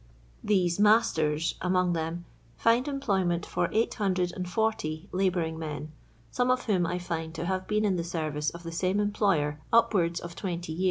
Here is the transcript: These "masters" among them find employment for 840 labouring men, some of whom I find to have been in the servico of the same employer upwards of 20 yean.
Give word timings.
These 0.43 0.79
"masters" 0.79 1.53
among 1.61 1.93
them 1.93 2.25
find 2.57 2.87
employment 2.87 3.45
for 3.45 3.69
840 3.71 5.09
labouring 5.11 5.59
men, 5.59 5.91
some 6.31 6.49
of 6.49 6.63
whom 6.65 6.87
I 6.87 6.97
find 6.97 7.35
to 7.35 7.45
have 7.45 7.67
been 7.67 7.85
in 7.85 7.97
the 7.97 8.03
servico 8.03 8.51
of 8.55 8.63
the 8.63 8.71
same 8.71 8.99
employer 8.99 9.59
upwards 9.71 10.19
of 10.19 10.35
20 10.35 10.73
yean. 10.73 10.79